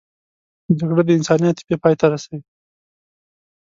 [0.79, 2.39] جګړه د انساني عاطفې پای ته رسوي